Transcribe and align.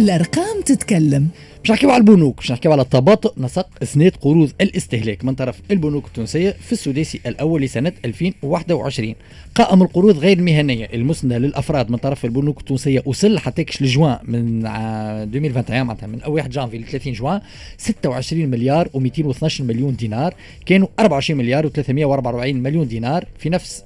الأرقام 0.00 0.60
تتكلم. 0.60 1.28
باش 1.60 1.70
نحكيو 1.70 1.90
على 1.90 2.00
البنوك 2.00 2.36
باش 2.36 2.52
نحكيو 2.52 2.72
على 2.72 2.84
تباطؤ 2.84 3.32
نسق 3.40 3.66
اسناد 3.82 4.16
قروض 4.20 4.52
الاستهلاك 4.60 5.24
من 5.24 5.34
طرف 5.34 5.60
البنوك 5.70 6.06
التونسية 6.06 6.50
في 6.50 6.72
السداسي 6.72 7.20
الأول 7.26 7.62
لسنة 7.62 7.92
2021 8.04 9.14
قائم 9.54 9.82
القروض 9.82 10.18
غير 10.18 10.38
المهنية 10.38 10.88
المسندة 10.94 11.38
للأفراد 11.38 11.90
من 11.90 11.96
طرف 11.96 12.24
البنوك 12.24 12.60
التونسية 12.60 13.02
وصل 13.06 13.38
حتى 13.38 13.64
كش 13.64 13.82
لجوان 13.82 14.18
من 14.24 14.66
2021 14.66 15.82
معناتها 15.82 16.06
من 16.06 16.22
أول 16.22 16.34
1 16.34 16.50
جانفي 16.50 16.78
ل 16.78 16.84
30 16.84 17.12
جوان 17.12 17.40
26 17.78 18.46
مليار 18.46 18.88
و212 18.88 19.60
مليون 19.60 19.96
دينار 19.96 20.34
كانوا 20.66 20.88
24 21.00 21.38
مليار 21.38 21.68
و344 21.70 22.54
مليون 22.54 22.88
دينار 22.88 23.24
في 23.38 23.50
نفس 23.50 23.84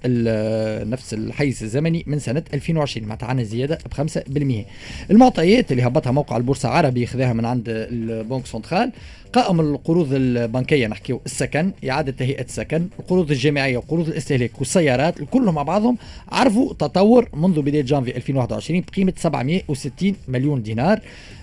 نفس 0.86 1.14
الحيز 1.14 1.62
الزمني 1.62 2.04
من 2.06 2.18
سنة 2.18 2.42
2020 2.54 3.06
معناتها 3.06 3.26
عندنا 3.26 3.46
زيادة 3.46 3.78
ب 3.90 4.08
5% 4.08 5.10
المعطيات 5.10 5.72
اللي 5.72 5.82
هبطها 5.86 6.12
موقع 6.12 6.36
البورصة 6.36 6.68
العربي 6.68 7.06
خذاها 7.06 7.32
من 7.32 7.44
عند 7.44 7.63
ال 7.68 7.79
banque 7.79 8.46
centrale. 8.46 8.92
قائم 9.32 9.60
القروض 9.60 10.08
البنكية 10.12 10.86
نحكيو 10.86 11.20
السكن 11.26 11.72
إعادة 11.90 12.12
تهيئه 12.12 12.44
السكن 12.44 12.86
القروض 12.98 13.30
الجامعية 13.30 13.76
وقروض 13.76 14.08
الاستهلاك 14.08 14.58
والسيارات 14.58 15.14
كلهم 15.30 15.54
مع 15.54 15.62
بعضهم 15.62 15.96
عرفوا 16.28 16.74
تطور 16.74 17.28
منذ 17.34 17.62
بداية 17.62 17.82
جانفي 17.82 18.16
2021 18.16 18.80
بقيمة 18.80 19.12
760 19.16 20.16
مليون 20.28 20.62
دينار. 20.62 21.00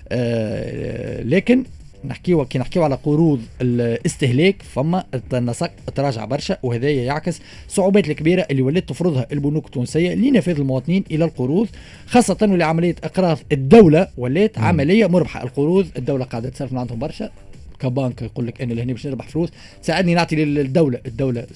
آه 0.08 1.22
لكن 1.22 1.64
نحكيو 2.04 2.44
كي 2.44 2.58
نحكيو 2.58 2.82
على 2.84 2.94
قروض 2.94 3.40
الاستهلاك 3.60 4.62
فما 4.62 5.04
النسق 5.32 5.70
تراجع 5.94 6.24
برشا 6.24 6.58
وهذا 6.62 6.90
يعكس 6.90 7.40
الصعوبات 7.68 8.10
الكبيرة 8.10 8.46
اللي 8.50 8.62
ولات 8.62 8.88
تفرضها 8.88 9.26
البنوك 9.32 9.66
التونسية 9.66 10.14
لنفاذ 10.14 10.56
المواطنين 10.58 11.04
إلى 11.10 11.24
القروض 11.24 11.68
خاصة 12.06 12.38
ولعمليه 12.42 12.94
إقراض 13.04 13.38
الدولة 13.52 14.08
ولات 14.18 14.58
عملية 14.58 15.06
مربحة. 15.06 15.42
القروض 15.42 15.86
الدولة 15.96 16.24
قاعدة 16.24 16.48
تصرف 16.48 16.72
من 16.72 16.78
عندهم 16.78 16.98
برشا. 16.98 17.30
كبنك 17.80 18.22
يقول 18.22 18.46
لك 18.46 18.62
أنا 18.62 18.72
لهنا 18.72 18.92
باش 18.92 19.06
نربح 19.06 19.28
فلوس. 19.28 19.48
تساعدني 19.82 20.14
نعطي 20.14 20.36
للدولة. 20.36 21.00
الدولة 21.06 21.46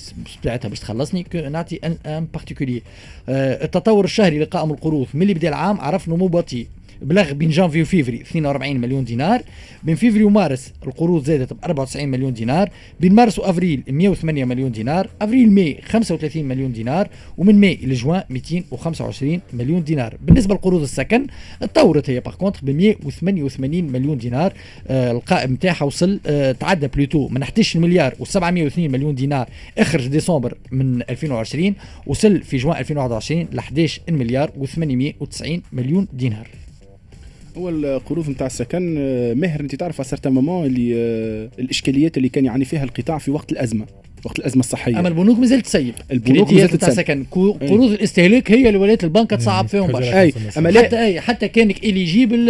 بتاعتها 0.41 0.69
باش 0.69 0.81
تخلصني 0.81 1.27
نعطي 1.51 1.77
un 1.85 1.97
un 2.07 2.27
particulier 2.35 2.83
آه 3.29 3.65
التطور 3.65 4.05
الشهري 4.05 4.39
لقائم 4.39 4.71
القروض 4.71 5.07
من 5.15 5.23
اللي 5.23 5.35
بدا 5.35 5.49
العام 5.49 5.81
عرف 5.81 6.09
نمو 6.09 6.27
بطيء 6.27 6.67
بلغ 7.03 7.33
بين 7.33 7.51
جانفي 7.51 7.83
وفيفري 7.83 8.21
42 8.21 8.77
مليون 8.77 9.05
دينار 9.05 9.43
بين 9.83 9.95
فيفري 9.95 10.25
ومارس 10.25 10.73
القروض 10.87 11.25
زادت 11.25 11.53
ب 11.53 11.57
94 11.65 12.09
مليون 12.09 12.33
دينار 12.33 12.71
بين 13.01 13.15
مارس 13.15 13.39
وأفريل 13.39 13.83
108 13.89 14.45
مليون 14.45 14.73
دينار 14.73 15.09
أفريل 15.23 15.53
ماي 15.53 15.81
35 15.85 16.45
مليون 16.45 16.73
دينار 16.73 17.09
ومن 17.39 17.61
ماي 17.61 17.79
لجوان 17.83 18.23
225 18.31 19.41
مليون 19.53 19.85
دينار. 19.85 20.17
بالنسبة 20.23 20.55
لقروض 20.55 20.83
السكن 20.83 21.27
تطورت 21.61 22.11
هي 22.11 22.21
par 22.21 22.35
contre 22.35 22.61
ب 22.63 22.71
188 22.71 23.85
مليون 23.85 24.19
دينار. 24.19 24.53
آه 24.89 25.13
القائم 25.13 25.53
نتاعها 25.53 25.85
وصل 25.85 26.21
آه 26.27 26.53
تعدى 26.53 26.89
plutôt 26.89 27.29
من 27.29 27.43
11 27.43 27.81
مليار 27.81 28.15
و702 28.15 28.79
مليون 28.79 29.15
دينار 29.15 29.49
آخر 29.79 30.01
ديسمبر 30.07 30.57
من 30.71 31.03
2020 31.03 31.75
وصل 32.07 32.43
في 32.43 32.57
جوان 32.57 32.77
2021 32.79 33.47
ل 33.53 33.59
11 33.59 34.03
مليار 34.09 34.51
و890 34.51 35.61
مليون 35.73 36.07
دينار. 36.13 36.66
هو 37.57 37.69
القروض 37.69 38.31
نتاع 38.31 38.47
السكن 38.47 38.95
آه، 38.99 39.35
ماهر 39.35 39.61
أنت 39.61 39.75
تعرف 39.75 40.07
certain 40.07 40.33
moment 40.33 40.67
اللي 40.67 40.95
آه، 40.97 41.51
الإشكاليات 41.59 42.17
اللي 42.17 42.29
كان 42.29 42.45
يعاني 42.45 42.65
فيها 42.65 42.85
القطاع 42.85 43.19
في 43.19 43.31
وقت 43.31 43.53
الأزمة. 43.53 43.87
وقت 44.27 44.39
الأزمة 44.39 44.61
الصحية. 44.61 45.01
أما 45.01 45.09
البنوك 45.09 45.39
مازالت 45.39 45.67
تسيب 45.67 45.95
البنوك 46.13 46.53
مازالت 46.53 46.75
تسيب. 46.75 46.95
سكن 46.95 47.25
قروض 47.31 47.91
الاستهلاك 47.91 48.51
هي 48.51 48.69
اللي 48.69 48.79
ولات 48.79 49.05
البنك 49.05 49.31
تصعب 49.31 49.69
فيهم 49.69 49.93
برشا. 49.93 50.21
اي 50.21 50.33
أما 50.59 50.69
لا 50.69 50.83
حتى 50.83 51.05
اي 51.05 51.21
حتى 51.21 51.49
كانك 51.49 51.85
éligible 51.85 52.47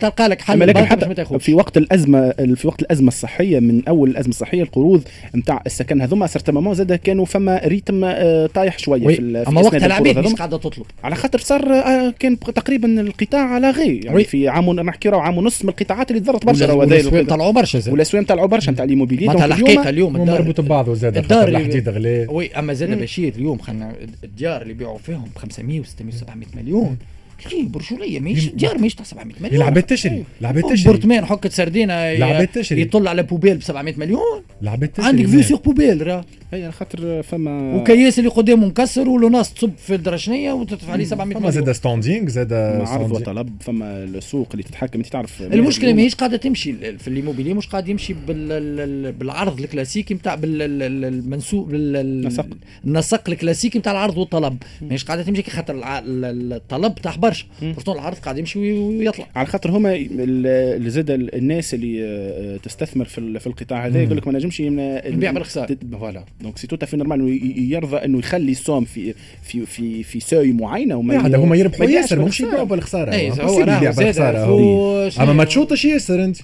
تلقى 0.00 0.28
لك 0.28 0.40
حل. 0.40 0.60
لكن 0.60 0.84
حتى 0.86 1.38
في 1.38 1.54
وقت 1.54 1.76
الازمه 1.76 2.30
في 2.30 2.66
وقت 2.66 2.82
الأزمة 2.82 3.08
الصحية 3.08 3.60
من 3.60 3.82
أول 3.88 4.10
الأزمة 4.10 4.30
الصحية 4.30 4.62
القروض 4.62 5.02
نتاع 5.36 5.62
السكن. 5.66 6.00
هذوما 6.00 6.26
certain 6.26 6.74
زاد 6.74 6.92
كانوا 6.92 7.24
فما 7.24 7.60
rythme 7.64 8.04
آه، 8.04 8.46
طايح 8.46 8.78
شوية 8.78 9.06
في, 9.06 9.16
في 9.16 9.48
أما 9.48 9.60
وقت 9.60 9.74
العبيد 9.74 10.18
مش 10.18 10.32
قاعدة 10.32 10.56
تطلب. 10.58 10.86
على 11.04 11.14
خاطر 11.14 11.38
صار 11.38 11.72
آه، 11.72 12.14
كان 12.18 12.38
تقريبا 12.38 13.00
القطاع 13.00 13.40
à 13.40 13.70
l'arrêt. 13.70 14.00
يعني 14.04 14.24
في 14.24 14.48
عام 14.48 14.70
نحكي 14.70 15.08
راهو 15.08 15.20
عام 15.20 15.38
ونص 15.38 15.64
من 15.64 15.68
القطاعات 15.70 16.10
اللي 16.10 16.20
تضرت 16.20 16.46
برشا 16.46 16.72
والاسوام 16.72 17.24
طلعوا 17.24 17.52
برشا 17.52 17.80
والاسوام 17.88 18.24
طلعوا 18.24 18.46
برشا 18.46 18.70
نتاع 18.70 18.84
ال 18.84 18.88
immobilier 18.88 19.26
معناتها 19.26 19.44
الحقيقة 19.46 19.88
اليوم 19.88 20.12
مربوط 20.12 20.60
ببعضه 20.60 20.94
زاد 20.94 21.13
الدار 21.18 21.48
الحديد 21.48 21.88
غلي. 21.88 22.26
oui 22.28 22.58
أما 22.58 22.72
زاد 22.72 22.90
بشير 22.98 23.34
اليوم 23.34 23.58
خلينا 23.58 23.96
الديار 24.24 24.62
اللي 24.62 24.74
بيعوا 24.74 24.98
فيهم 24.98 25.24
ب 25.34 25.38
500 25.38 25.80
و 25.80 25.84
600 25.84 26.14
و 26.14 26.16
700 26.16 26.48
مليون. 26.56 26.96
شيء 27.48 27.64
برجوليه 27.66 28.20
ماهيش 28.20 28.48
ديار 28.48 28.78
ماهيش 28.78 28.96
700 29.02 29.34
مليون. 29.40 29.56
العباد 29.56 29.82
تشري 29.82 30.24
العباد 30.40 30.62
تشري 30.62 30.92
بورتمان 30.92 31.24
حكة 31.24 31.48
سردينة 31.48 31.94
العباد 31.94 32.48
تشري 32.48 32.80
يطل 32.80 33.08
على 33.08 33.22
بوبيل 33.22 33.56
ب 33.56 33.62
700 33.62 33.94
مليون 33.96 34.42
العباد 34.62 34.88
تشري 34.88 35.06
عندك 35.06 35.26
فيو 35.26 35.42
سيغ 35.42 35.56
بوبيل 35.58 36.06
راه. 36.06 36.24
هي 36.52 36.72
خاطر 36.72 37.22
فما 37.22 37.74
وكياس 37.74 38.18
اللي 38.18 38.30
قدامه 38.30 38.66
مكسر 38.66 39.08
ولو 39.08 39.28
ناس 39.28 39.54
تصب 39.54 39.70
في 39.76 39.94
الدرشنية 39.94 40.52
وتدفع 40.52 40.92
عليه 40.92 41.04
700 41.04 41.26
مليون 41.26 41.42
فما 41.42 41.50
زاد 41.50 41.72
ستاندينغ 41.72 42.28
زاد 42.28 42.52
عرض 42.52 43.12
وطلب 43.12 43.50
فما 43.60 44.04
السوق 44.04 44.48
اللي 44.52 44.62
تتحكم 44.62 44.98
انت 44.98 45.08
تعرف 45.08 45.42
المشكلة 45.42 45.92
ماهيش 45.92 46.14
قاعدة 46.14 46.36
تمشي. 46.36 46.98
في 46.98 47.08
الليموبيلي 47.08 47.54
مش 47.54 47.66
قاعد 47.66 47.88
يمشي 47.88 48.14
بالعرض 49.18 49.60
الكلاسيكي 49.60 50.14
نتاع 50.14 50.34
بالمنسوب 50.34 51.74
النسق 51.74 52.46
النسق 52.84 53.22
الكلاسيكي 53.28 53.78
نتاع 53.78 53.92
العرض 53.92 54.18
والطلب. 54.18 54.56
ماهيش 54.82 55.04
قاعدة 55.04 55.22
تمشي 55.22 55.42
خاطر 55.42 55.82
الطلب 55.84 56.94
تاع 56.94 57.16
برشا 57.24 57.46
العرض 57.88 58.16
قاعد 58.16 58.38
يمشي 58.38 58.58
ويطلع. 58.72 59.26
على 59.36 59.46
خاطر 59.46 59.70
هما 59.70 59.94
اللي 59.94 60.90
زاد 60.90 61.10
الناس 61.10 61.74
اللي 61.74 62.04
آه، 62.04 62.56
تستثمر 62.56 63.04
في 63.04 63.38
في 63.40 63.46
القطاع 63.46 63.86
هذا 63.86 64.02
يقول 64.02 64.16
لك 64.16 64.26
ما 64.26 64.32
نجمش 64.32 64.60
نبيع 64.60 65.30
بالخسارة. 65.30 65.76
voilà. 65.92 66.24
donc 66.40 66.58
c'est 66.58 66.66
tout 66.66 66.86
à 66.86 66.88
fait 66.88 66.96
normal 66.96 67.40
يرضى 67.72 67.96
إنه 67.96 68.18
يخلي 68.18 68.52
السوم 68.52 68.84
في 68.84 69.14
في 69.42 69.66
في 69.66 70.02
في 70.02 70.20
seuil 70.20 70.52
معينة 70.52 70.96
وما 70.96 71.26
هذا 71.26 71.36
هما 71.36 71.56
يربحوا 71.56 71.86
ياسر 71.86 72.24
مش 72.24 72.40
يبيعوا 72.40 72.64
بالخسارة. 72.64 73.12
اي 73.12 73.30
هو 73.30 73.60
يبيع 73.60 73.90
بالخسارة. 73.90 74.44
أما 75.22 75.32
ما 75.32 75.44
تشوطش 75.44 75.84
ياسر 75.84 76.24
أنت. 76.24 76.36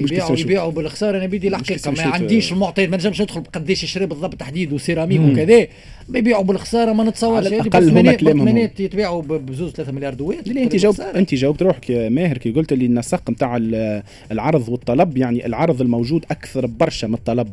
يبيعوا 0.00 0.36
يبيعوا 0.36 0.72
بالخسارة. 0.72 1.18
أنا 1.18 1.26
بدي 1.26 1.48
الحقيقة 1.48 1.90
ما 1.90 2.02
عنديش 2.02 2.52
المعطيات 2.52 2.88
ما 2.88 2.96
نجمش 2.96 3.20
ندخل 3.22 3.42
قداش 3.52 3.84
يشري 3.84 4.06
بالضبط 4.06 4.34
تحديد 4.34 4.72
وسيراميك 4.72 5.20
وكذا. 5.20 5.66
بيبيعوا 6.08 6.44
بالخسارة 6.44 6.92
ما 6.92 7.04
نتصورش. 7.04 7.46
أقل 7.46 7.90
هما 7.90 8.12
كلامهم 8.12 8.58
يتباعوا 8.58 9.22
بزوز 9.22 9.72
3 9.72 9.92
مليار 9.92 10.14
دوات 10.14 10.48
أنت 10.48 10.76
جاوبت 10.76 11.00
أنت 11.00 11.34
جاوبت 11.34 11.62
روحك 11.62 11.90
يا 11.90 12.08
ماهر 12.08 12.38
كي 12.38 12.50
قلت 12.50 12.72
لي 12.72 12.86
النسق 12.86 13.30
نتاع 13.30 13.56
العرض 14.32 14.68
والطلب 14.68 15.16
يعني 15.16 15.46
العرض 15.46 15.80
الموجود 15.80 16.24
أكثر 16.30 16.66
برشا 16.66 17.06
من 17.06 17.14
الطلب. 17.14 17.48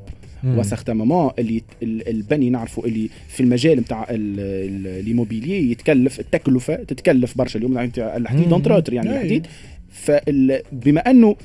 و 0.46 0.52
certainement 0.52 1.32
اللي 1.40 1.62
البني 1.84 2.50
نعرفوا 2.50 2.86
اللي 2.86 3.10
في 3.28 3.44
المجال 3.44 3.80
نتاع 3.80 4.08
ال 4.10 4.24
immobilier 4.24 5.72
يتكلف 5.72 6.20
التكلفة 6.20 6.76
تتكلف 6.76 7.38
برشا. 7.38 7.60
اليوم 7.60 7.78
الحديد 7.98 8.54
اونتر 8.54 8.94
يعني 8.94 9.10
الحديد 9.10 9.48
فبما 9.96 11.00
أنه 11.00 11.36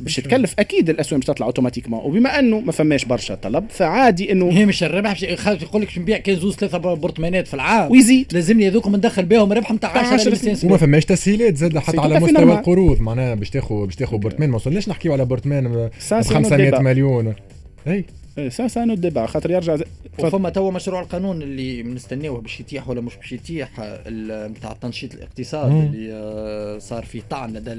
باش 0.00 0.16
تكلف 0.16 0.54
أكيد 0.58 0.90
الاسوام 0.90 1.18
باش 1.18 1.26
تطلع 1.26 1.46
automatiquement. 1.46 2.00
وبما 2.04 2.38
أنه 2.38 2.60
ما 2.60 2.72
فماش 2.72 3.04
برشا 3.04 3.34
طلب 3.34 3.64
فعادي 3.70 4.32
إنه 4.32 4.50
هي 4.52 4.66
مش 4.66 4.82
الربح 4.82 5.22
يقول 5.22 5.82
لك 5.82 5.88
باش 5.88 5.98
نبيع 5.98 6.18
كان 6.18 6.36
زوز 6.36 6.54
ثلاثة 6.54 6.78
برطمانات 6.78 7.48
في 7.48 7.54
العام. 7.54 7.92
ويزيد. 7.92 8.26
لازمني 8.32 8.68
هذوك 8.68 8.88
ندخل 8.88 9.24
بهم 9.24 9.52
ربح 9.52 9.72
نتاع 9.72 9.98
10 9.98 10.66
وما 10.66 10.76
فماش 10.76 11.04
تسهيلات 11.04 11.56
زاد 11.56 11.78
حتى 11.78 12.00
على 12.00 12.20
مستوى 12.20 12.52
القروض. 12.52 13.00
معناها 13.00 13.34
باش 13.34 13.50
تاخذ 13.50 13.86
باش 13.86 13.96
تاخذ 13.96 14.16
برطمان. 14.16 14.50
ما 14.50 14.56
وصلناش 14.56 14.88
نحكيو 14.88 15.12
على 15.12 15.24
برطمان 15.24 15.68
ب 15.68 15.90
500 16.10 16.80
مليون. 16.80 17.34
أي. 17.86 18.04
ça 18.48 18.68
ça 18.68 18.84
n'aide 18.84 18.94
pas 18.94 19.26
خاطر 19.26 19.50
يرجع 19.50 19.76
وفما 20.18 20.50
توا 20.50 20.70
مشروع 20.70 21.00
القانون 21.00 21.42
اللي 21.42 21.82
بنستناوه 21.82 22.40
باش 22.40 22.60
يتيح 22.60 22.88
ولا 22.88 23.00
مش 23.00 23.16
باش 23.16 23.32
يتيح 23.32 23.70
نتاع 24.48 24.72
التنشيط 24.72 25.14
الاقتصاد 25.14 25.72
اللي 25.72 26.12
آه، 26.12 26.78
صار 26.78 27.04
فيه 27.04 27.22
طعن 27.30 27.52
لدى 27.52 27.74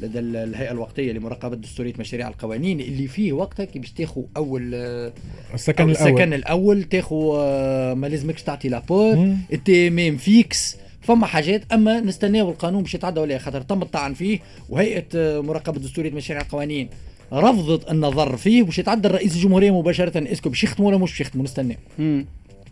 لدى 0.00 0.18
الهيئة 0.18 0.70
الوقتية 0.70 1.12
لمراقبة 1.12 1.56
دستورية 1.56 1.92
مشاريع 1.98 2.28
القوانين 2.28 2.80
اللي 2.80 3.08
فيه 3.08 3.32
وقتها 3.32 3.64
كي 3.64 3.78
باش 3.78 3.92
تاخذ 3.92 4.22
أول 4.36 4.70
آه، 4.74 5.12
السكن 5.54 5.90
الأول. 5.90 6.10
السكن 6.10 6.32
الأول 6.32 6.82
تاخذ 6.82 7.16
آه، 7.34 7.94
ما 7.94 8.06
لازمكش 8.06 8.42
تعطي 8.42 8.68
l'apport 8.68 9.36
أنت 9.52 9.70
même 9.70 10.16
fixe. 10.16 10.76
فما 11.00 11.26
حاجات 11.26 11.72
أما 11.72 12.00
نستناو 12.00 12.50
القانون 12.50 12.82
باش 12.82 12.94
يتعدى 12.94 13.20
ولا 13.20 13.38
خاطر 13.38 13.60
تم 13.60 13.82
الطعن 13.82 14.14
فيه 14.14 14.38
وهيئة 14.68 15.06
مراقبة 15.40 15.78
دستورية 15.78 16.10
مشاريع 16.10 16.42
القوانين. 16.42 16.88
رفضت 17.32 17.90
النظر 17.90 18.36
فيه 18.36 18.62
باش 18.62 18.78
يتعدى 18.78 19.08
الرئيس 19.08 19.36
الجمهورية 19.36 19.78
مباشرة 19.78 20.32
est-ce 20.32 20.43
que 20.43 20.48
باش 20.48 20.64
يختموا 20.64 20.88
ولا 20.88 20.98
مش 20.98 21.10
باش 21.10 21.20
يختموا 21.20 21.44
نستنى 21.44 21.78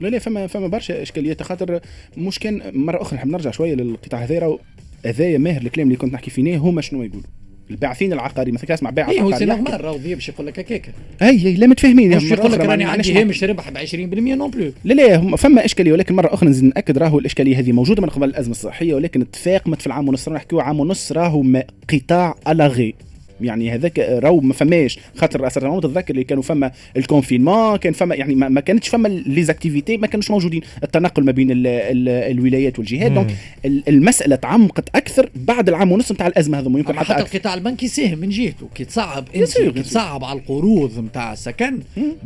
لا 0.01 0.09
لا 0.09 0.19
فما 0.19 0.47
فما 0.47 0.67
برشا 0.67 1.03
إشكاليات. 1.03 1.43
خاطر 1.43 1.81
مش 2.17 2.39
كان 2.39 2.62
مرة 2.75 3.03
أخرى 3.03 3.17
نحب 3.17 3.29
نرجع 3.29 3.51
شوية 3.51 3.75
للقطاع 3.75 4.25
هذا. 4.25 4.59
هذايا 5.06 5.39
ماهر 5.39 5.62
الكلام 5.62 5.87
اللي 5.87 5.99
كنت 5.99 6.12
نحكي 6.15 6.31
فيه. 6.31 6.56
هما 6.56 6.81
شنو 6.81 7.03
يقولوا؟ 7.03 7.23
الباعثين 7.71 8.12
العقاري 8.12 8.53
مثلا 8.53 8.75
اسمع 8.75 8.91
باع 8.91 9.05
عقاري 9.05 9.23
هو 9.23 9.39
c'est 9.39 9.45
normal 9.45 9.85
راهو 9.85 9.99
باش 9.99 10.29
يقول 10.29 10.47
لك 10.47 10.59
هكاك. 10.59 10.95
أي 11.23 11.55
لا 11.55 11.67
متفاهمين 11.67 12.17
مش 12.17 12.31
يقول 12.31 12.53
لك 12.53 12.61
راني 12.61 12.85
عندي 12.85 13.21
هامش 13.21 13.45
ربح 13.45 13.71
ب 13.71 13.79
20% 13.79 13.95
non 13.95 14.51
plus 14.51 14.73
لا 14.85 14.95
لا 14.95 15.37
فما 15.37 15.65
إشكالية. 15.65 15.93
ولكن 15.93 16.15
مرة 16.15 16.35
أخرى 16.35 16.49
نزيد 16.49 16.65
نأكد 16.65 16.99
راهو 16.99 17.19
الإشكالية 17.19 17.59
هذه 17.59 17.73
موجودة 17.73 18.03
من 18.03 18.09
قبل 18.09 18.29
الأزمة 18.29 18.51
الصحية. 18.51 18.95
ولكن 18.95 19.31
تفاقمت 19.31 19.81
في 19.81 19.87
العام 19.87 20.09
ونص 20.09 20.29
نحكيو 20.29 20.61
عام 20.61 20.81
ونص 20.81 21.12
راهو 21.12 21.45
قطاع 21.93 22.35
à 22.49 22.54
l'arrêt 22.54 22.95
يعني 23.41 23.71
هذاك 23.71 23.99
راهو 23.99 24.41
ما 24.41 24.55
فماش. 24.55 24.99
خاطر 25.17 25.49
certainement 25.49 25.81
تتذكر 25.81 26.11
اللي 26.11 26.25
كانوا 26.25 26.43
فما 26.43 26.71
ال 26.97 27.03
confinement 27.03 27.77
كان 27.77 27.93
فما 27.93 28.15
يعني 28.15 28.35
ما, 28.35 28.61
كانتش 28.61 28.89
فما 28.89 29.09
les 29.09 29.31
activités 29.31 29.97
ما 29.97 30.07
كانوش 30.07 30.31
موجودين. 30.31 30.61
التنقل 30.85 31.25
ما 31.25 31.33
بين 31.33 31.51
ال 31.51 31.67
ال 31.67 32.09
الولايات 32.09 32.79
والجهات. 32.79 33.13
donc 33.12 33.35
المسألة 33.65 34.37
تعمقت 34.37 34.89
أكثر 34.95 35.31
بعد 35.35 35.69
العام 35.69 35.93
ونص 35.93 36.13
نتاع 36.13 36.27
الأزمة 36.27 36.59
هذا 36.59 36.67
يمكن 36.67 36.99
حتى, 36.99 37.15
حتى 37.15 37.23
القطاع 37.23 37.55
البنكي 37.55 37.89
ساهم 37.89 38.19
من 38.19 38.29
جهته. 38.29 38.69
كي 38.75 38.85
تصعب 38.85 39.25
انت 39.37 39.59
كي 39.59 39.83
تصعب 39.83 40.25
على 40.25 40.39
القروض 40.39 40.99
نتاع 40.99 41.33
السكن. 41.33 41.79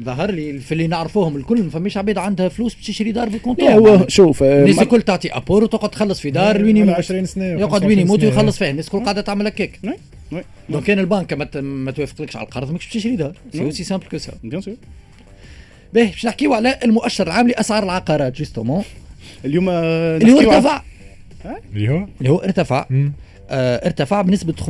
ظهر 0.05 0.31
لي 0.31 0.59
في 0.59 0.73
اللي 0.73 0.87
نعرفوهم 0.87 1.37
الكل 1.37 1.63
ما 1.63 1.71
فماش 1.71 1.97
عباد 1.97 2.19
عندها 2.19 2.49
فلوس 2.49 2.75
باش 2.75 2.87
تشري 2.87 3.13
دار 3.13 3.31
في 3.31 3.37
الكونتور. 3.37 3.71
هو 3.71 4.05
شوف 4.09 4.43
الناس 4.43 4.79
الكل 4.79 5.03
تعطي 5.03 5.29
apport 5.29 5.65
وتقعد 5.65 5.91
تخلص 5.91 6.21
في 6.21 6.31
دار 6.31 6.65
وين 6.65 6.77
يموت 6.77 6.95
20 6.95 7.25
سنة 7.25 7.45
يقعد 7.45 7.85
وين 7.85 7.99
يموت 7.99 8.25
ويخلص 8.25 8.59
فيها. 8.59 8.71
الناس 8.71 8.87
الكل 8.87 9.05
قاعدة 9.05 9.21
تعمل 9.21 9.47
هكاك. 9.47 9.81
donc 10.69 10.85
كان 10.85 10.99
البنك 10.99 11.33
ما, 11.33 11.61
ما 11.61 11.91
توافقلكش 11.91 12.37
على 12.37 12.45
القرض 12.45 12.71
ماكش 12.73 12.87
تشري 12.89 13.17
دار 13.17 13.37
c'est 13.53 13.63
aussi 13.63 13.85
simple 13.85 14.07
que 14.07 14.19
ça 14.19 14.33
bien 14.45 14.61
sûr 14.61 14.75
باهي 15.95 16.07
باش 16.07 16.27
نحكيو 16.27 16.55
على 16.55 16.79
المؤشر 16.85 17.27
العام 17.27 17.49
لاسعار 17.49 17.83
العقارات 17.83 18.37
justement 18.39 18.85
اليوم 19.45 19.69
اللي 19.69 20.33
هو 20.33 20.41
ارتفع. 20.53 20.83
اللي 21.75 21.89
هو؟ 21.89 22.07
اللي 22.21 22.31
هو 22.31 22.37
ارتفع. 22.39 22.87
ارتفع 23.51 24.23
بنسبة 24.23 24.53
15.4% 24.53 24.67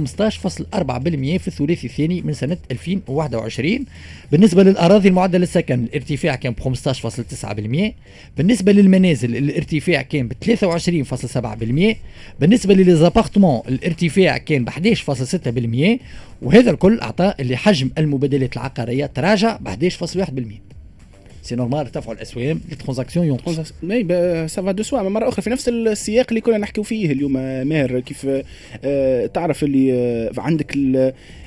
في 1.39 1.49
الثلاثي 1.49 1.87
الثاني 1.87 2.23
من 2.23 2.33
سنة 2.33 2.57
2021 2.71 3.85
بالنسبة 4.33 4.63
للأراضي 4.63 5.09
المعدة 5.09 5.39
للسكن 5.39 5.85
الارتفاع 5.85 6.35
كان 6.35 6.53
ب 6.53 6.77
15.9% 6.77 7.93
بالنسبة 8.37 8.73
للمنازل 8.73 9.37
الارتفاع 9.37 10.03
كان 10.03 10.29
ب 10.29 10.33
23.7% 11.93 11.97
بالنسبة 12.41 12.75
ل 12.75 12.80
les 12.80 12.97
appartements 12.97 13.63
الارتفاع 13.69 14.39
كان 14.39 14.65
ب 14.65 14.71
11.6% 14.71 16.01
وهذا 16.43 16.71
الكل 16.71 17.01
أعطى 17.01 17.35
اللي 17.41 17.57
حجم 17.57 17.91
المبادلات 17.99 18.57
العقارية 18.57 19.07
تراجع 19.07 19.57
ب 19.57 19.91
11.1% 19.91 20.78
c'est 21.49 21.57
normal 21.57 21.79
ارتفعوا 21.79 22.15
الاسواق 22.15 22.57
ال 22.73 22.77
transactions 22.77 23.27
ينقص 23.27 23.73
mais 23.83 24.09
ça 24.49 24.61
va 24.61 24.73
de 24.73 24.83
soi 24.83 25.03
مره 25.03 25.29
أخرى 25.29 25.43
في 25.43 25.51
نفس 25.51 25.69
السياق 25.69 26.27
اللي 26.29 26.41
كنا 26.41 26.59
نحكيو 26.59 26.85
فيه 26.85 27.13
اليوم 27.13 27.33
ماهر 27.69 28.01
كيف 28.01 28.27
آه 28.85 29.27
تعرف 29.27 29.65
اللي 29.65 29.93
آه 29.93 30.31
عندك 30.39 30.77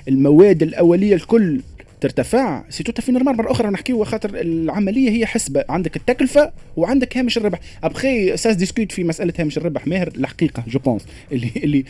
المواد 0.08 0.64
الأولية 0.64 1.16
الكل 1.16 1.62
ترتفع 2.02 2.64
c'est 2.70 2.84
tout 2.84 3.02
à 3.02 3.04
fait 3.04 3.12
normal 3.12 3.38
مرة 3.38 3.52
أخرى 3.52 3.70
نحكيو 3.70 4.04
خاطر 4.04 4.30
العملية 4.36 5.10
هي 5.10 5.26
حسبة. 5.26 5.64
عندك 5.70 5.96
التكلفة 5.96 6.52
وعندك 6.78 7.18
هامش 7.18 7.38
الربح. 7.38 7.60
après 7.84 8.22
ça 8.22 8.38
se 8.38 8.56
discute 8.56 8.92
في 8.92 9.04
مسألة 9.04 9.34
هامش 9.40 9.58
الربح 9.58 9.88
ماهر 9.88 10.08
الحقيقة 10.08 10.64
je 10.68 10.80
pense 10.80 11.06
اللي 11.32 11.52
اللي 11.64 11.84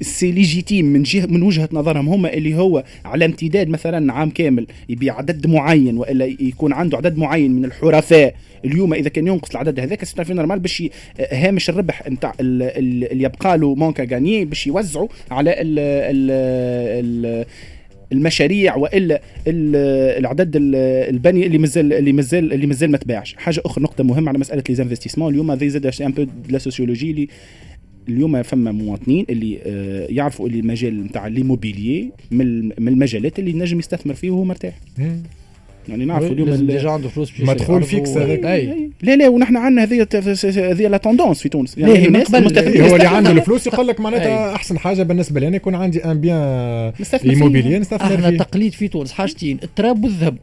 c'est 0.00 0.32
légitime 0.32 0.84
من 0.84 1.02
جهة 1.02 1.26
من 1.26 1.42
وجهة 1.42 1.68
نظرهم 1.72 2.08
هما 2.08 2.34
اللي 2.34 2.54
هو 2.56 2.84
على 3.04 3.24
امتداد 3.24 3.68
مثلا 3.68 4.12
عام 4.12 4.30
كامل 4.30 4.66
يبيع 4.88 5.18
عدد 5.18 5.46
معين 5.46 5.98
وإلا 5.98 6.24
يكون 6.24 6.72
عنده 6.72 6.96
عدد 6.96 7.18
معين 7.18 7.52
من 7.52 7.64
الحرفاء. 7.64 8.34
اليوم 8.64 8.94
إذا 8.94 9.08
كان 9.08 9.26
ينقص 9.26 9.50
العدد 9.50 9.80
هذاك 9.80 10.04
c'est 10.04 10.15
tout 10.15 10.24
à 10.24 10.26
fait 10.26 10.34
normal 10.34 10.58
باش 10.58 10.82
هامش 11.32 11.70
الربح 11.70 12.08
نتاع 12.08 12.32
اللي 12.40 13.24
يبقى 13.24 13.58
له 13.58 13.74
manque 13.74 14.04
à 14.04 14.10
gagner 14.10 14.44
باش 14.44 14.66
يوزعوا 14.66 15.08
على 15.30 15.50
ال 15.50 15.78
ال 15.78 17.44
المشاريع 18.12 18.76
وإلا 18.76 19.20
العدد 19.46 20.52
البني 20.56 21.46
اللي 21.46 21.58
مازال 21.58 21.92
اللي 21.92 22.12
مازال 22.12 22.52
اللي 22.52 22.66
مازال 22.66 22.90
ما 22.90 22.98
تباعش. 22.98 23.34
حاجة 23.34 23.62
أخرى 23.64 23.84
نقطة 23.84 24.04
مهمة 24.04 24.28
على 24.28 24.38
مسألة 24.38 24.62
les 24.68 24.82
investissements 24.82 25.32
اليوم 25.32 25.50
هذا 25.50 25.68
زاد 25.68 25.86
un 26.02 26.12
peu 26.12 26.26
la 26.48 26.58
sociologie 26.58 27.10
اللي 27.10 27.28
اليوم 28.08 28.42
فما 28.42 28.72
مواطنين 28.72 29.26
اللي 29.30 29.58
آه، 29.66 30.06
يعرفوا 30.10 30.48
اللي 30.48 30.60
المجال 30.60 31.04
نتاع 31.04 31.26
l'immobilier 31.26 32.10
من 32.78 32.88
المجالات 32.88 33.38
اللي 33.38 33.52
نجم 33.52 33.78
يستثمر 33.78 34.14
فيه 34.14 34.30
وهو 34.30 34.44
مرتاح. 34.44 34.80
يعني 35.88 36.04
نعرفوا 36.04 36.28
اليوم 36.28 36.50
déjà 36.50 36.90
عنده 36.90 37.08
فلوس 37.08 37.32
مدخول 37.40 37.82
fixe 37.82 38.10
هذاك. 38.10 38.44
لا 39.02 39.16
لا 39.16 39.28
ونحن 39.28 39.56
عندنا 39.56 39.82
هذه 39.82 40.06
هذه 40.44 40.88
la 40.88 40.96
tendance 40.96 41.40
في 41.40 41.48
تونس. 41.48 41.78
يعني 41.78 42.06
الناس 42.06 42.34
هو 42.34 42.96
اللي 42.96 43.06
عنده 43.06 43.30
الفلوس 43.40 43.66
يقول 43.66 43.88
لك 43.88 44.00
معناتها 44.00 44.54
أحسن 44.54 44.78
حاجة 44.78 45.02
بالنسبة 45.02 45.40
لي 45.40 45.48
أنا 45.48 45.56
يكون 45.56 45.74
عندي 45.74 46.04
un 46.04 46.20
bien 46.20 46.92
immobilier 47.24 47.78
نستثمر 47.78 48.08
فيه. 48.08 48.14
إحنا 48.14 48.30
تقليد 48.30 48.72
في 48.72 48.88
تونس 48.88 49.12
حاجتين 49.12 49.58
التراب 49.62 50.04
والذهب. 50.04 50.36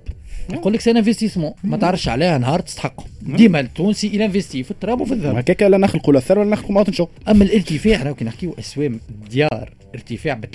يقول 0.54 0.74
لك 0.74 0.82
c'est 0.82 0.92
un 0.92 0.99
investissement 0.99 1.52
ما 1.64 1.78
تعرفش 1.78 2.08
عليها 2.08 2.38
نهار 2.38 2.60
تستحقه 2.60 3.04
ديما 3.22 3.60
التونسي 3.60 4.08
ي 4.14 4.19
investit 4.19 4.64
في 4.64 4.72
التراب 4.72 5.02
وفي 5.02 5.14
الذهب. 5.14 5.36
هكاك 5.36 5.64
لا 5.64 5.78
نخلقوا 5.78 6.14
لا 6.14 6.20
ثروه 6.20 6.44
ولا 6.46 6.52
نخلقوا 6.52 6.74
مواطن 6.74 6.92
شغل 6.92 7.10
أما 7.30 7.44
الارتفاع 7.44 8.04
راهو 8.04 8.16
كي 8.16 8.26
نحكيو 8.26 8.56
أسوام 8.60 9.00
ديار 9.32 9.70
ارتفاع 9.96 10.34
ب 10.34 10.46
23.7% 10.46 10.52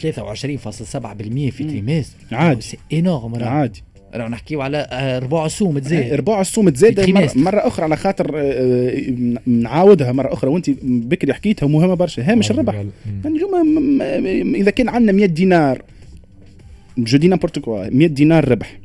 في 1.50 1.64
trimestre. 1.64 2.16
عادي. 2.32 2.60
c'est 2.60 2.78
énorme 2.92 3.44
عادي. 3.44 3.82
راه 4.16 4.28
نحكيو 4.28 4.60
على 4.60 4.86
آه، 4.90 5.18
ربع 5.18 5.46
السوم 5.46 5.78
تزاد 5.78 6.12
ربع 6.12 6.40
السوم 6.40 6.68
تزاد 6.68 7.10
مرة, 7.36 7.66
أخرى 7.66 7.84
على 7.84 7.96
خاطر 7.96 8.38
آه، 8.38 8.42
آه، 8.42 9.38
نعاودها 9.46 10.12
مرة 10.12 10.32
أخرى. 10.32 10.50
وأنت 10.50 10.70
بكري 10.82 11.34
حكيتها 11.34 11.66
مهمة 11.66 11.94
برشا. 11.94 12.32
هامش 12.32 12.50
الربح. 12.50 12.74
يعني 12.74 12.90
اليوم 13.26 14.54
إذا 14.54 14.70
كان 14.70 14.88
عندنا 14.88 15.12
100 15.12 15.26
دينار 15.26 15.82
je 16.98 17.18
dis 17.18 17.28
n'importe 17.28 17.58
quoi 17.58 17.90
100 17.90 18.06
دينار 18.06 18.48
ربح 18.48 18.78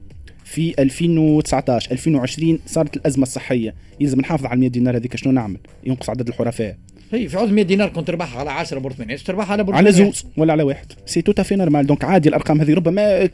في 0.44 0.74
2019 0.80 1.92
2020 1.92 2.60
صارت 2.66 2.98
الأزمة 2.98 3.24
الصحية. 3.24 3.74
يلزم 4.00 4.22
نحافظ 4.22 4.46
على 4.46 4.60
100 4.60 4.70
دينار 4.70 4.98
هذيك 4.98 5.16
شنو 5.16 5.34
نعمل؟ 5.34 5.58
ينقص 5.86 6.10
عدد 6.10 6.28
الحرفاء. 6.28 6.76
هي 7.14 7.28
في 7.28 7.38
عوض 7.38 7.52
100 7.52 7.66
دينار 7.66 7.90
كنت 7.90 8.08
تربحها 8.08 8.40
على 8.40 8.50
10 8.50 8.80
برطمانات 8.80 9.20
تربحها 9.20 9.52
على 9.52 9.66
على 9.70 9.92
زوز 9.92 10.26
ولا 10.38 10.54
على 10.54 10.64
واحد. 10.64 10.86
c'est 11.06 11.22
tout 11.22 11.44
à 11.44 11.46
fait 11.46 11.56
normal. 11.56 11.88
donc 11.88 12.04
عادي 12.04 12.30
الأرقام 12.30 12.62
هذه 12.62 12.74
ربما 12.74 13.30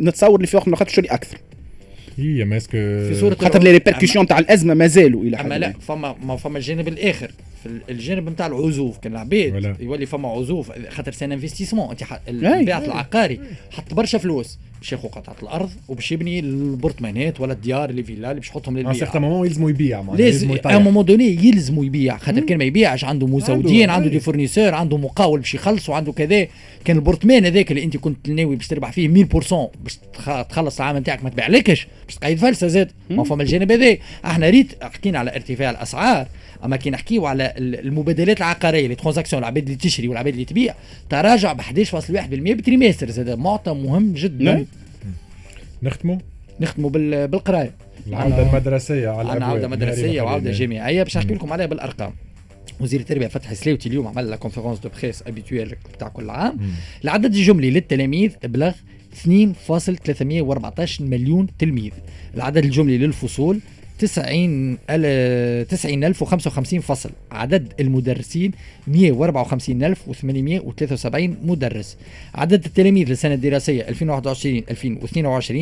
نتصور 0.00 0.36
اللي 0.36 0.46
في 0.46 0.56
وقت 0.56 0.68
من 0.68 0.74
الاوقات 0.74 0.90
شوي 0.94 1.04
أكثر. 1.04 1.38
هي 2.18 2.44
ماسك 2.44 2.70
في 2.70 3.14
صورة 3.20 3.34
خاطر 3.34 3.62
les 3.62 3.70
répercussions 3.70 4.26
تاع 4.26 4.38
الأزمة 4.38 4.74
مازالوا 4.74 5.22
إلى 5.22 5.38
حد 5.38 5.44
أما 5.44 5.58
لا 5.58 5.72
فما 5.72 6.14
ما 6.22 6.36
فما 6.36 6.58
الجانب 6.58 6.88
الآخر. 6.88 7.30
في 7.62 7.80
الجانب 7.90 8.28
نتاع 8.28 8.46
العزوف 8.46 8.98
كان 8.98 9.12
العباد 9.12 9.76
يولي 9.80 10.06
فما 10.06 10.28
عزوف 10.28 10.72
خاطر 10.88 11.12
c'est 11.12 11.32
un 11.32 11.39
investissement. 11.39 11.90
أنت 11.90 12.02
البيع 12.28 12.78
العقاري 12.78 13.40
حط 13.70 13.94
برشا 13.94 14.18
فلوس. 14.18 14.58
باش 14.84 14.92
ياخذ 14.92 15.08
قطعه 15.08 15.36
الأرض 15.42 15.70
وباش 15.88 16.12
يبني 16.12 16.38
البرطمانات 16.40 17.40
ولا 17.40 17.52
الديار 17.52 17.90
اللي 17.90 18.02
فيلا 18.02 18.30
اللي 18.30 18.40
باش 18.40 18.48
يحطهم 18.48 18.76
للبيع. 18.76 18.92
certain 18.92 19.22
moment 19.22 19.46
يلزموا 19.46 19.70
يبيع 19.70 20.04
لازم 20.18 20.58
à 20.64 20.78
un 20.78 20.84
moment 20.84 21.04
donné 21.04 21.24
يلزموا 21.24 21.84
يبيع. 21.84 22.18
خاطر 22.18 22.40
كان 22.40 22.58
ما 22.58 22.64
يبيعش 22.64 23.04
عنده 23.04 23.26
مزودين 23.26 23.90
عنده 23.90 24.08
des 24.08 24.20
fournisseurs 24.20 24.74
عنده 24.74 24.96
مقاول 24.96 25.40
باش 25.40 25.54
يخلص 25.54 25.88
وعنده 25.88 26.12
كذا. 26.12 26.46
كان 26.84 26.96
البرطمان 26.96 27.44
هذاك 27.44 27.70
اللي 27.70 27.84
أنت 27.84 27.96
كنت 27.96 28.28
ناوي 28.28 28.56
باش 28.56 28.66
تربح 28.66 28.92
فيه 28.92 29.08
100% 29.08 29.28
باش 29.82 29.98
تخلص 30.48 30.80
العام 30.80 30.96
نتاعك 30.96 31.24
ما 31.24 31.30
تبيعلكش 31.30 31.86
باش 32.06 32.16
تقيد 32.16 32.38
فلسة 32.38 32.66
زاد. 32.66 32.90
ما 33.10 33.24
فما 33.24 33.42
الجانب 33.42 33.72
هذا. 33.72 33.96
إحنا 34.24 34.50
ريت 34.50 34.84
حكينا 34.84 35.18
على 35.18 35.34
ارتفاع 35.34 35.70
الأسعار 35.70 36.26
أما 36.64 36.76
كي 36.76 36.90
نحكيو 36.90 37.26
على 37.26 37.54
المبادلات 37.58 38.38
العقارية 38.38 38.86
les 38.86 38.94
transactions 38.94 39.42
العباد 39.42 39.62
اللي 39.62 39.76
تشري 39.76 40.08
والعباد 40.08 40.32
اللي 40.32 40.44
تبيع 40.44 40.74
تراجع 41.10 41.52
ب 41.52 41.60
11.1% 41.60 41.62
ب 42.30 42.38
trimestre 42.38 43.10
زاد. 43.10 43.38
معطى 43.38 43.72
مهم 43.72 44.12
جدا. 44.12 44.66
نختموا 45.84 46.18
نختموا 46.60 46.90
بالقراية. 46.90 47.74
العودة 48.06 48.42
المدرسية 48.50 49.08
على 49.08 49.30
عندنا 49.30 49.46
عودة 49.46 49.68
مدرسية 49.68 50.22
وعودة 50.22 50.52
جامعية. 50.52 51.02
باش 51.02 51.16
نحكي 51.16 51.34
لكم 51.34 51.52
عليها 51.52 51.66
بالأرقام. 51.66 52.12
وزير 52.80 53.00
التربية 53.00 53.26
فتحي 53.26 53.54
سلاوتي 53.54 53.88
اليوم 53.88 54.06
عمل 54.06 54.30
la 54.30 54.36
conférence 54.36 54.78
de 54.78 54.88
presse 55.02 55.22
habituelle 55.26 55.76
تاع 55.98 56.08
كل 56.08 56.30
عام. 56.30 56.58
العدد 57.04 57.34
الجملي 57.34 57.70
للتلاميذ 57.70 58.32
بلغ 58.44 58.72
2.314 59.24 61.00
مليون 61.00 61.46
تلميذ. 61.58 61.92
العدد 62.34 62.64
الجملي 62.64 62.98
للفصول 62.98 63.60
90 63.98 64.78
90055 65.68 66.80
فصل. 66.80 67.10
عدد 67.30 67.72
المدرسين 67.80 68.52
154873 68.88 71.36
مدرس. 71.42 71.96
عدد 72.34 72.64
التلاميذ 72.64 73.08
للسنة 73.08 73.34
الدراسية 73.34 73.82
2021-2022 73.82 73.86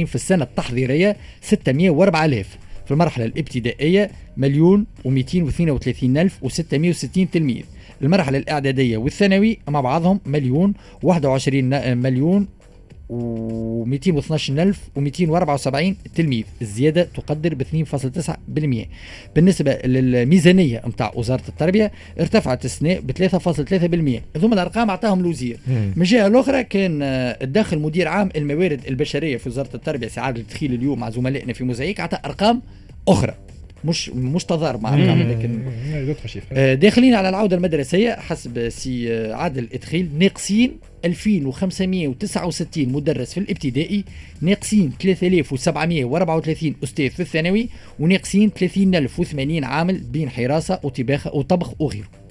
في 0.06 0.14
السنة 0.14 0.44
التحضيرية 0.44 1.16
604000 1.42 2.58
في 2.84 2.90
المرحلة 2.90 3.24
الابتدائية 3.24 4.10
مليون 4.36 4.86
و232660 5.08 5.10
تلميذ. 7.32 7.62
المرحلة 8.02 8.38
الإعدادية 8.38 8.96
والثانوي 8.96 9.58
مع 9.68 9.80
بعضهم 9.80 10.20
مليون 10.26 10.74
21 11.02 11.96
مليون 11.98 12.48
و212274 13.12 15.94
تلميذ. 16.14 16.44
الزيادة 16.62 17.02
تقدر 17.14 17.54
ب 17.54 17.62
2.9% 17.62 18.86
بالنسبة 19.34 19.78
للميزانية 19.84 20.82
نتاع 20.86 21.12
وزارة 21.14 21.42
التربية 21.48 21.92
ارتفعت 22.20 22.64
السنة 22.64 22.98
ب 23.00 23.12
3.3% 23.12 24.36
هذوما 24.36 24.54
الأرقام 24.54 24.90
أعطاهم 24.90 25.20
الوزير. 25.20 25.58
من 25.96 26.02
جهة 26.04 26.26
الأخرى 26.26 26.64
كان 26.64 27.02
آه، 27.02 27.38
الداخل 27.42 27.78
مدير 27.78 28.08
عام 28.08 28.28
الموارد 28.36 28.80
البشرية 28.88 29.36
في 29.36 29.48
وزارة 29.48 29.70
التربية 29.74 30.08
سعادة 30.08 30.40
التخيل 30.40 30.74
اليوم 30.74 31.00
مع 31.00 31.10
زملائنا 31.10 31.52
في 31.52 31.64
موزايك 31.64 32.00
أعطى 32.00 32.18
أرقام 32.24 32.62
أخرى. 33.08 33.34
مش 33.84 34.08
مش 34.10 34.44
تضارب 34.44 34.82
مع 34.82 34.94
أرقام 34.94 35.22
لكن 35.22 35.62
آه، 36.52 36.74
داخلين 36.74 37.14
على 37.14 37.28
العودة 37.28 37.56
المدرسية 37.56 38.12
حسب 38.12 38.68
سي 38.68 39.12
آه، 39.12 39.34
عادل 39.34 39.68
ادخيل 39.74 40.08
ناقصين 40.18 40.72
2569 41.04 42.92
مدرس 42.92 43.32
في 43.32 43.40
الابتدائي 43.40 44.04
ناقصين 44.40 44.92
3734 45.00 46.74
أستاذ 46.84 47.10
في 47.10 47.20
الثانوي 47.20 47.68
وناقصين 48.00 48.50
30080 48.50 49.64
عامل 49.64 49.98
بين 49.98 50.30
حراسة 50.30 50.80
وطباخ 50.82 51.34
وطبخ 51.34 51.80
وغيره. 51.80 52.21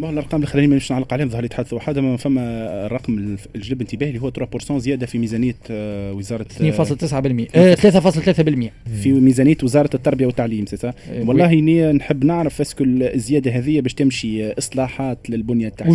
ما 0.00 0.10
الأرقام 0.10 0.40
الأخرانية 0.40 0.68
مش 0.68 0.90
نعلق 0.90 1.12
عليهم 1.12 1.28
ظهر 1.28 1.44
يتحدثوا 1.44 1.78
واحد 1.78 1.98
ما 1.98 2.16
فما 2.16 2.40
الرقم 2.86 3.36
الجلب 3.56 3.80
انتباهي 3.80 4.10
اللي 4.10 4.22
هو 4.22 4.30
3% 4.30 4.72
زيادة 4.78 5.06
في 5.06 5.18
ميزانية 5.18 5.56
آه، 5.70 6.12
وزارة 6.12 6.46
2.9% 6.60 7.48
3.3% 7.76 8.70
في 9.02 9.12
ميزانية 9.12 9.56
وزارة 9.62 9.90
التربية 9.94 10.26
والتعليم 10.26 10.66
سي 10.66 10.92
والله 11.18 11.52
اني 11.52 11.92
نحب 11.92 12.24
نعرف 12.24 12.60
est-ce 12.60 12.76
que 12.76 12.84
الزيادة 12.84 13.50
هذه 13.50 13.80
باش 13.80 13.94
تمشي 13.94 14.52
إصلاحات 14.52 15.30
للبنية 15.30 15.68
التحتية. 15.68 15.92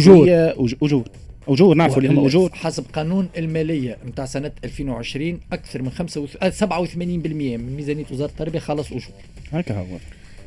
اجور 0.81 1.03
اجور 1.47 1.75
نعرفوا 1.75 1.97
اللي 1.97 2.09
هم 2.09 2.25
اجور 2.25 2.49
حسب 2.53 2.83
قانون 2.93 3.29
المالية 3.37 3.97
نتاع 4.07 4.25
سنة 4.25 4.51
2020 4.63 5.39
أكثر 5.53 5.81
من 5.81 5.89
87% 5.91 6.97
من 6.97 7.75
ميزانية 7.75 8.05
وزارة 8.11 8.29
التربية 8.29 8.59
خلص 8.59 8.87
اجور 8.87 9.13
هكا 9.51 9.77
هو. 9.77 9.85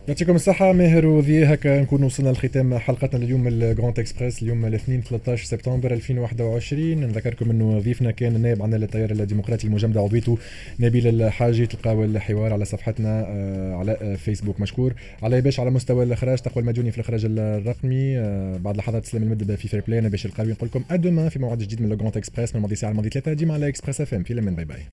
يعطيكم 0.09 0.35
الصحة 0.35 0.73
ماهر 0.73 1.07
وذي 1.07 1.45
هكا 1.45 1.81
نكون 1.81 2.03
وصلنا 2.03 2.29
لختام 2.29 2.79
حلقتنا 2.79 3.25
اليوم 3.25 3.49
ال 3.49 3.57
Grand 3.57 3.99
Express 3.99 4.43
اليوم 4.43 4.65
الاثنين 4.65 5.01
13 5.03 5.45
سبتمبر 5.45 5.93
2021 5.93 7.01
نذكركم 7.01 7.51
إنه 7.51 7.79
ضيفنا 7.79 8.11
كان 8.11 8.37
النائب 8.37 8.63
عن 8.63 8.75
التيار 8.75 9.11
الديمقراطي 9.11 9.67
المجمد 9.67 9.97
عضويته 9.97 10.39
نبيل 10.81 11.23
الحاجي 11.23 11.67
تلقاو 11.67 12.05
الحوار 12.05 12.53
على 12.53 12.65
صفحتنا 12.65 13.25
آه، 13.29 13.75
على 13.75 14.17
فيسبوك 14.17 14.61
مشكور. 14.61 14.95
على 15.23 15.41
باش 15.41 15.61
على 15.61 15.71
مستوى 15.71 16.05
الإخراج 16.05 16.39
تقوى 16.39 16.63
المجوني 16.63 16.91
في 16.91 16.99
الإخراج 16.99 17.27
الرقمي 17.29 18.19
آه، 18.19 18.57
بعد 18.57 18.77
لحظات 18.77 19.07
سلام 19.07 19.23
المدبه 19.23 19.57
في 19.57 19.69
فير 19.69 19.83
بلاي 19.89 20.01
باش 20.01 20.27
القاوي 20.27 20.53
نقول 20.53 20.69
لكم 20.69 20.85
ادوما 20.91 21.29
في 21.29 21.39
موعد 21.39 21.59
جديد 21.59 21.83
من 21.83 21.93
الجراند 21.93 22.17
اكسبريس 22.17 22.55
من 22.55 22.57
الماضي 22.57 22.75
ساعة 22.75 22.91
الماضي 22.91 23.09
ثلاثة. 23.09 23.33
ديما 23.33 23.55
على 23.55 23.69
اكسبريس 23.69 24.01
اف 24.01 24.15
ام 24.15 24.23
في 24.23 24.35
لمن 24.35 24.55
باي 24.55 24.65
باي. 24.65 24.83